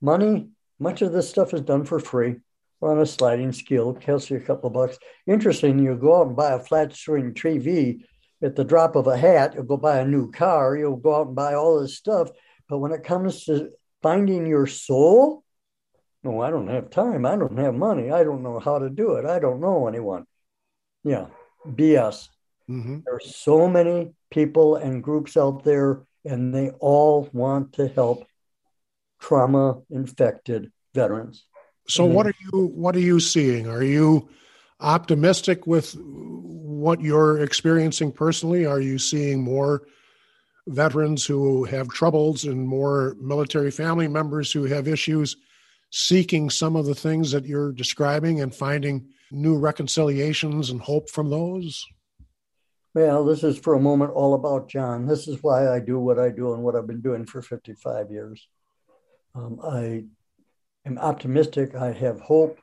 [0.00, 0.48] Money,
[0.80, 2.36] much of this stuff is done for free
[2.80, 4.98] or on a sliding scale, costs you a couple of bucks.
[5.26, 8.00] Interesting, you go out and buy a flat screen TV
[8.42, 11.28] at the drop of a hat, you'll go buy a new car, you'll go out
[11.28, 12.28] and buy all this stuff.
[12.68, 13.70] But when it comes to
[14.02, 15.44] finding your soul,
[16.24, 17.26] no, I don't have time.
[17.26, 18.10] I don't have money.
[18.10, 19.26] I don't know how to do it.
[19.26, 20.24] I don't know anyone.
[21.02, 21.26] Yeah,
[21.66, 22.28] BS.
[22.68, 23.00] Mm-hmm.
[23.04, 28.24] There are so many people and groups out there, and they all want to help
[29.20, 31.46] trauma infected veterans.
[31.88, 33.68] So, what are you what are you seeing?
[33.68, 34.28] Are you
[34.80, 38.66] optimistic with what you're experiencing personally?
[38.66, 39.82] Are you seeing more
[40.66, 45.36] veterans who have troubles and more military family members who have issues
[45.90, 51.30] seeking some of the things that you're describing and finding new reconciliations and hope from
[51.30, 51.84] those?
[52.94, 55.06] Well, this is for a moment all about Jon.
[55.06, 58.10] This is why I do what I do and what I've been doing for 55
[58.10, 58.46] years.
[59.34, 60.04] Um, I
[60.84, 61.74] am optimistic.
[61.74, 62.58] I have hope.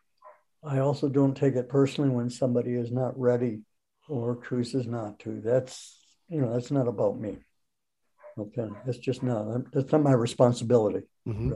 [0.64, 3.62] I also don't take it personally when somebody is not ready
[4.08, 5.42] or chooses not to.
[5.42, 7.38] That's you know that's not about me.
[8.38, 11.08] Okay, that's just not that's not my responsibility.
[11.28, 11.54] Mm-hmm.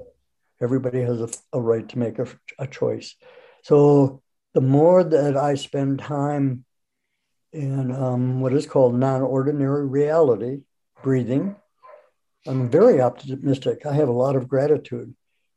[0.62, 3.16] Everybody has a, a, right to make a, a choice.
[3.64, 4.22] So
[4.54, 6.64] the more that I spend time
[7.54, 10.62] in um, what is called non ordinary reality,
[11.04, 11.56] breathing.
[12.46, 13.86] I'm very optimistic.
[13.86, 15.16] I have a lot of gratitude.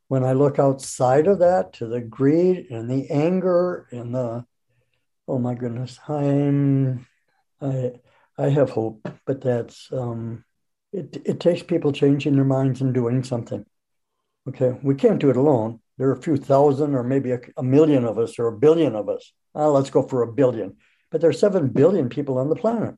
[0.08, 4.44] When I look outside of that to the greed and the anger and the,
[5.26, 7.06] oh my goodness, I'm,
[7.60, 7.92] I,
[8.38, 10.44] I have hope, but that's, um,
[10.92, 13.64] it, it takes people changing their minds and doing something.
[14.48, 15.80] Okay, we can't do it alone.
[15.98, 18.94] There are a few thousand or maybe a, a million of us or a billion
[18.94, 19.32] of us.
[19.56, 20.76] Uh, let's go for a billion
[21.16, 22.94] but there's 7 billion people on the planet.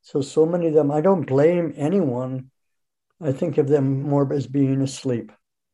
[0.00, 2.50] So, so many of them, I don't blame anyone.
[3.20, 5.30] I think of them more as being asleep.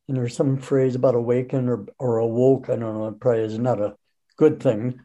[0.09, 2.65] And there's some phrase about awaken or, or awoke.
[2.67, 3.95] I don't know, it probably is not a
[4.35, 4.99] good thing.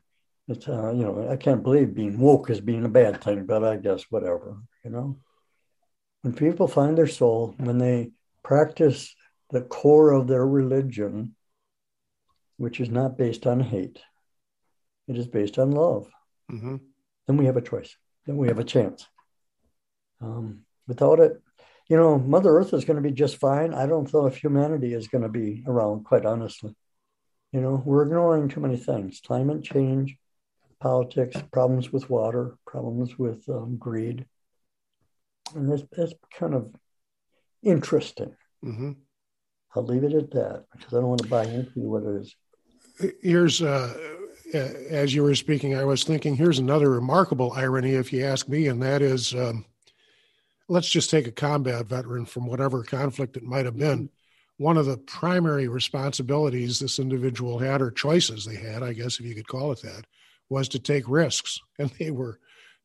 [0.48, 3.62] It's, uh, you know, I can't believe being woke is being a bad thing, but
[3.62, 5.20] I guess whatever, you know.
[6.22, 8.10] When people find their soul, when they
[8.42, 9.14] practice
[9.50, 11.36] the core of their religion,
[12.56, 14.00] which is not based on hate,
[15.08, 16.08] it is based on love.
[16.50, 16.76] Mm-hmm.
[17.26, 17.96] Then we have a choice.
[18.26, 19.06] Then we have a chance.
[20.20, 21.40] Um, without it,
[21.88, 23.72] you know, Mother Earth is going to be just fine.
[23.72, 26.74] I don't know if humanity is going to be around, quite honestly.
[27.52, 30.16] You know, we're ignoring too many things climate change,
[30.80, 34.26] politics, problems with water, problems with um, greed.
[35.54, 36.74] And that's, that's kind of
[37.62, 38.34] interesting.
[38.64, 38.92] Mm-hmm.
[39.74, 42.34] I'll leave it at that because I don't want to buy into what it is.
[43.22, 43.94] Here's uh,
[44.54, 48.68] as you were speaking, I was thinking here's another remarkable irony, if you ask me,
[48.68, 49.64] and that is um,
[50.68, 54.10] let's just take a combat veteran from whatever conflict it might have been.
[54.58, 59.26] One of the primary responsibilities this individual had, or choices they had, I guess if
[59.26, 60.06] you could call it that,
[60.48, 62.38] was to take risks, and they were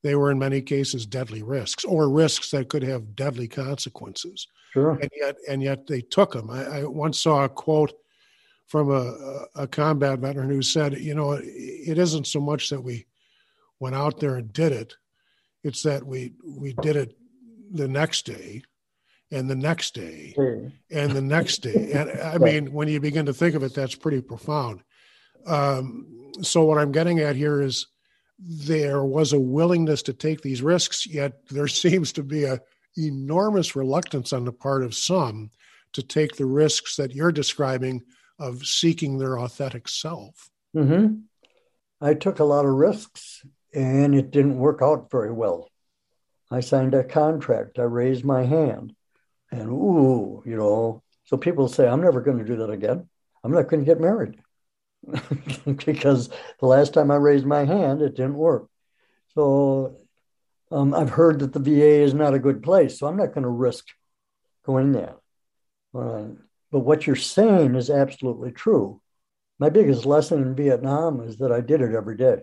[0.03, 4.47] they were in many cases deadly risks, or risks that could have deadly consequences.
[4.73, 4.97] Sure.
[4.99, 6.49] And yet, and yet they took them.
[6.49, 7.93] I, I once saw a quote
[8.71, 13.05] from a, a combat veteran who said, you know, it isn't so much that we
[13.81, 14.95] went out there and did it,
[15.61, 17.17] it's that we we did it
[17.69, 18.63] the next day
[19.29, 20.33] and the next day
[20.89, 21.91] and the next day.
[21.95, 24.83] And I mean, when you begin to think of it, that's pretty profound.
[25.45, 27.87] Um, so what I'm getting at here is
[28.39, 32.61] there was a willingness to take these risks, yet there seems to be a
[32.97, 35.51] enormous reluctance on the part of some
[35.91, 38.01] to take the risks that you're describing
[38.41, 40.49] of seeking their authentic self.
[40.75, 41.17] Mm-hmm.
[42.01, 45.69] I took a lot of risks and it didn't work out very well.
[46.49, 48.93] I signed a contract, I raised my hand,
[49.51, 53.07] and ooh, you know, so people say, I'm never going to do that again.
[53.43, 54.37] I'm not going to get married
[55.85, 56.29] because
[56.59, 58.67] the last time I raised my hand, it didn't work.
[59.33, 59.97] So
[60.71, 63.43] um, I've heard that the VA is not a good place, so I'm not going
[63.43, 63.85] to risk
[64.65, 65.15] going there.
[65.93, 66.35] Right.
[66.71, 69.01] But what you're saying is absolutely true.
[69.59, 72.41] My biggest lesson in Vietnam is that I did it every day.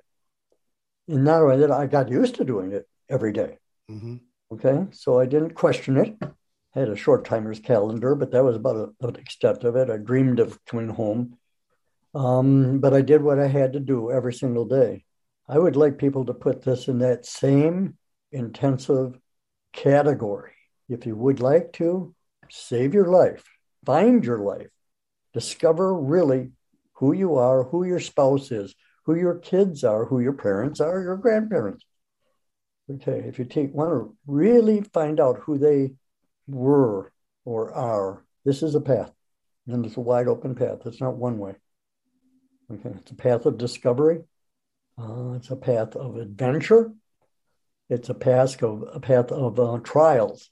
[1.08, 3.58] And not only that, I got used to doing it every day.
[3.90, 4.16] Mm-hmm.
[4.52, 4.86] Okay.
[4.92, 6.16] So I didn't question it.
[6.22, 9.90] I had a short timer's calendar, but that was about an extent of it.
[9.90, 11.36] I dreamed of coming home.
[12.14, 15.04] Um, but I did what I had to do every single day.
[15.48, 17.96] I would like people to put this in that same
[18.32, 19.18] intensive
[19.72, 20.52] category.
[20.88, 22.14] If you would like to,
[22.50, 23.44] save your life,
[23.88, 24.68] find your life,
[25.32, 26.50] discover really
[26.96, 28.74] who you are, who your spouse is,
[29.06, 31.86] who your kids are, who your parents are, your grandparents.
[32.90, 35.94] Okay, if you take want to really find out who they
[36.46, 37.10] were
[37.46, 39.10] or are, this is a path.
[39.66, 40.80] And it's a wide open path.
[40.84, 41.54] It's not one way.
[42.70, 44.20] Okay, it's a path of discovery.
[45.00, 46.92] Uh, it's a path of adventure.
[47.88, 50.50] It's a path of a path of uh, trials.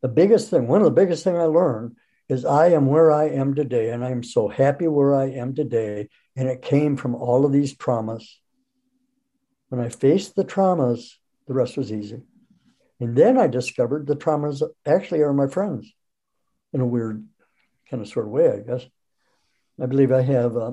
[0.00, 1.96] The biggest thing, one of the biggest thing I learned
[2.32, 6.08] is I am where I am today, and I'm so happy where I am today.
[6.34, 8.24] And it came from all of these traumas.
[9.68, 11.12] When I faced the traumas,
[11.46, 12.22] the rest was easy.
[13.00, 15.92] And then I discovered the traumas actually are my friends
[16.72, 17.26] in a weird
[17.90, 18.86] kind of sort of way, I guess.
[19.80, 20.72] I believe I have uh,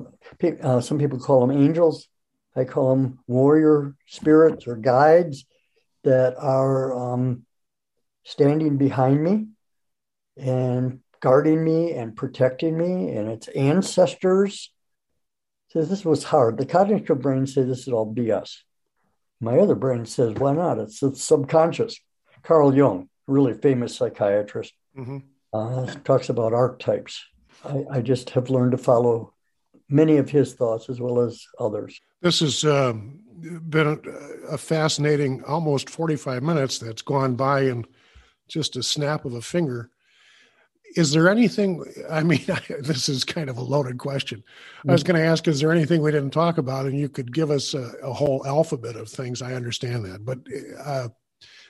[0.62, 2.08] uh, some people call them angels.
[2.56, 5.44] I call them warrior spirits or guides
[6.04, 7.44] that are um,
[8.24, 9.46] standing behind me
[10.36, 14.72] and guarding me and protecting me, and it's ancestors.
[15.68, 16.58] So this was hard.
[16.58, 18.58] The cognitive brain says this is all BS.
[19.40, 20.78] My other brain says, why not?
[20.78, 21.98] It's the subconscious.
[22.42, 25.18] Carl Jung, really famous psychiatrist, mm-hmm.
[25.52, 27.24] uh, talks about archetypes.
[27.64, 29.34] I, I, just have learned to follow
[29.88, 32.00] many of his thoughts as well as others.
[32.22, 33.20] This has um,
[33.68, 37.84] been a, a, fascinating almost 45 minutes that's gone by in
[38.48, 39.90] just a snap of a finger.
[40.96, 41.84] Is there anything?
[42.10, 42.44] I mean,
[42.80, 44.42] this is kind of a loaded question.
[44.88, 45.08] I was mm.
[45.08, 46.86] going to ask, is there anything we didn't talk about?
[46.86, 49.42] And you could give us a, a whole alphabet of things.
[49.42, 50.24] I understand that.
[50.24, 50.38] But
[50.84, 51.08] uh,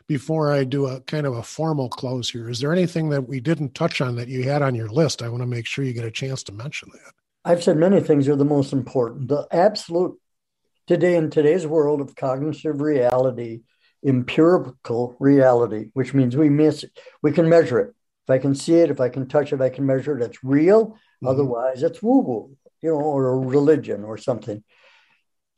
[0.06, 3.40] before I do a kind of a formal close here, is there anything that we
[3.40, 5.22] didn't touch on that you had on your list?
[5.22, 7.12] I want to make sure you get a chance to mention that.
[7.44, 9.28] I've said many things are the most important.
[9.28, 10.18] The absolute
[10.86, 13.60] today in today's world of cognitive reality,
[14.04, 16.98] empirical reality, which means we miss it.
[17.22, 17.94] We can measure it.
[18.30, 20.24] If I can see it, if I can touch it, I can measure it.
[20.24, 20.88] It's real.
[20.88, 21.26] Mm-hmm.
[21.26, 24.62] Otherwise, it's woo woo, you know, or a religion or something.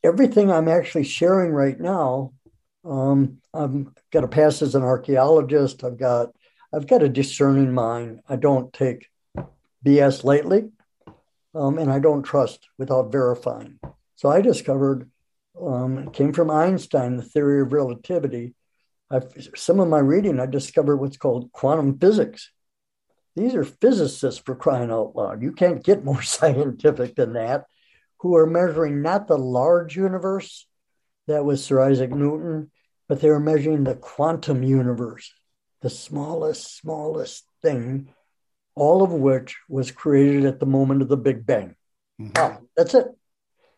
[0.02, 2.32] Everything I'm actually sharing right now
[2.84, 5.84] um, I've got a pass as an archaeologist.
[5.84, 6.30] I've got
[6.74, 8.20] I've got a discerning mind.
[8.28, 9.08] I don't take
[9.84, 10.70] BS lightly,
[11.54, 13.78] um, and I don't trust without verifying.
[14.16, 15.10] So I discovered
[15.60, 18.54] um, came from Einstein, the theory of relativity.
[19.10, 22.50] I've, some of my reading, I discovered what's called quantum physics.
[23.34, 25.42] These are physicists for crying out loud.
[25.42, 27.66] You can't get more scientific than that,
[28.18, 30.66] who are measuring not the large universe,
[31.28, 32.70] that was Sir Isaac Newton,
[33.08, 35.32] but they were measuring the quantum universe,
[35.80, 38.08] the smallest, smallest thing,
[38.74, 41.76] all of which was created at the moment of the Big Bang.
[42.20, 42.32] Mm-hmm.
[42.36, 43.06] Oh, that's it.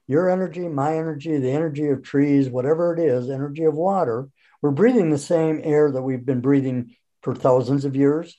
[0.06, 4.28] Your energy, my energy, the energy of trees, whatever it is, energy of water.
[4.60, 8.36] We're breathing the same air that we've been breathing for thousands of years.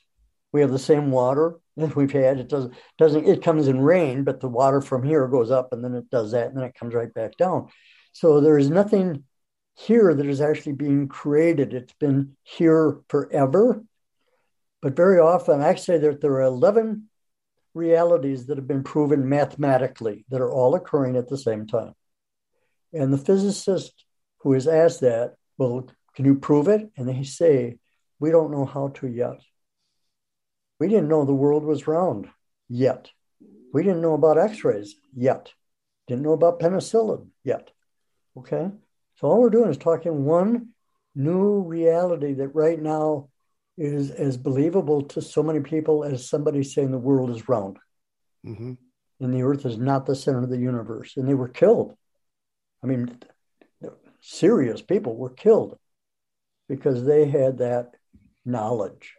[0.56, 2.40] We have the same water that we've had.
[2.40, 5.84] It doesn't doesn't it comes in rain, but the water from here goes up and
[5.84, 7.68] then it does that and then it comes right back down.
[8.14, 9.26] So there is nothing
[9.74, 11.74] here that is actually being created.
[11.74, 13.84] It's been here forever.
[14.82, 17.10] But very often, I say that there are 11
[17.74, 21.96] realities that have been proven mathematically that are all occurring at the same time.
[22.94, 24.06] And the physicist
[24.38, 26.90] who is asked that, well, can you prove it?
[26.96, 27.78] And they say,
[28.22, 29.42] we don't know how to yet.
[30.80, 32.28] We didn't know the world was round
[32.70, 33.10] yet.
[33.74, 35.52] We didn't know about x rays yet.
[36.08, 37.72] Didn't know about penicillin yet.
[38.38, 38.70] Okay.
[39.16, 40.70] So all we're doing is talking one
[41.16, 43.30] new reality that right now
[43.78, 47.78] is as believable to so many people as somebody saying the world is round.
[48.46, 48.74] Mm-hmm.
[49.22, 51.16] And the earth is not the center of the universe.
[51.16, 51.96] And they were killed.
[52.84, 53.18] I mean,
[54.22, 55.78] serious people were killed
[56.68, 57.92] because they had that
[58.46, 59.16] knowledge.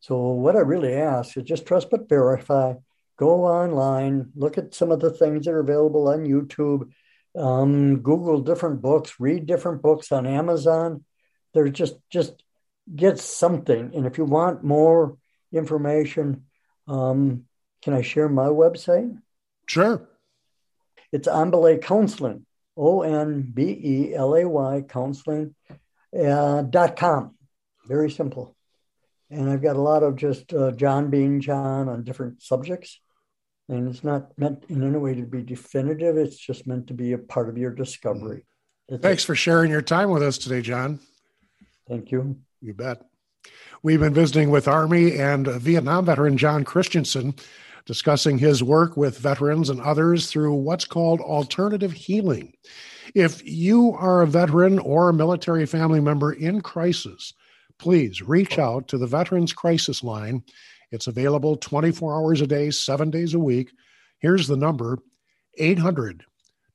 [0.00, 2.74] So, what I really ask is just trust but verify.
[3.16, 6.90] Go online, look at some of the things that are available on YouTube
[7.36, 11.04] um, Google different books, read different books on Amazon.
[11.54, 12.42] There's just just
[12.94, 13.92] get something.
[13.94, 15.16] And if you want more
[15.52, 16.44] information,
[16.86, 17.44] um,
[17.82, 19.16] can I share my website?
[19.66, 20.08] Sure.
[21.12, 22.44] It's Onbelay Counseling,
[22.76, 25.54] O N B E L A Y Counseling.
[26.18, 27.34] uh, dot com.
[27.86, 28.56] Very simple.
[29.30, 33.00] And I've got a lot of just uh, Jon being Jon on different subjects.
[33.68, 36.16] And it's not meant in any way to be definitive.
[36.16, 38.46] It's just meant to be a part of your discovery.
[38.88, 39.26] That's Thanks it.
[39.26, 41.00] for sharing your time with us today, Jon.
[41.86, 42.38] Thank you.
[42.62, 43.02] You bet.
[43.82, 47.34] We've been visiting with Army and Vietnam veteran Jon Christensen,
[47.84, 52.54] discussing his work with veterans and others through what's called alternative healing.
[53.14, 57.34] If you are a veteran or a military family member in crisis,
[57.78, 60.42] please reach out to the Veterans Crisis Line.
[60.90, 63.70] It's available 24 hours a day, seven days a week.
[64.18, 64.98] Here's the number
[65.58, 66.24] 800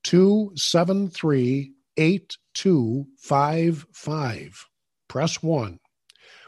[0.04, 4.66] 273 8255.
[5.08, 5.80] Press 1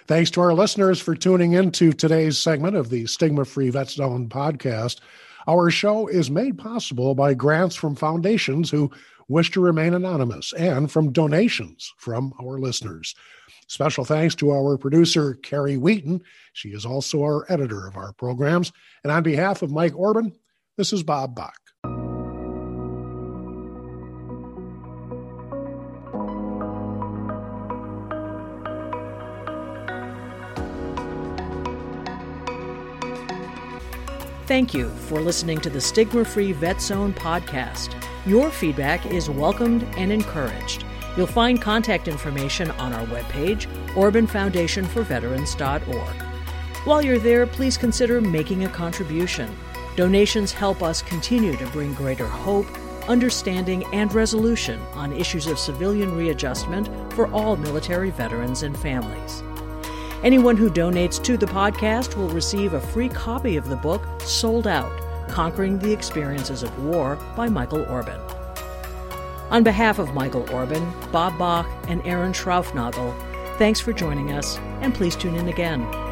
[0.06, 3.94] Thanks to our listeners for tuning in to today's segment of the Stigma Free Vets
[3.94, 5.00] Zone podcast.
[5.46, 8.90] Our show is made possible by grants from foundations who
[9.28, 13.14] wish to remain anonymous and from donations from our listeners.
[13.68, 16.22] Special thanks to our producer, Carrie Wheaton.
[16.52, 18.72] She is also our editor of our programs.
[19.04, 20.32] And on behalf of Mike Orban,
[20.76, 21.54] this is Bob Bach.
[34.50, 37.94] Thank you for listening to the Stigma Free Vet Zone podcast.
[38.26, 40.84] Your feedback is welcomed and encouraged.
[41.16, 46.22] You'll find contact information on our webpage, OrbanFoundationForVeterans.org.
[46.84, 49.56] While you're there, please consider making a contribution.
[49.94, 52.66] Donations help us continue to bring greater hope,
[53.08, 59.44] understanding, and resolution on issues of civilian readjustment for all military veterans and families.
[60.22, 64.66] Anyone who donates to the podcast will receive a free copy of the book Sold
[64.66, 64.92] Out
[65.28, 68.20] Conquering the Experiences of War by Michael Orban.
[69.50, 73.16] On behalf of Michael Orban, Bob Bach, and Aaron Schraufnagel,
[73.56, 76.09] thanks for joining us, and please tune in again.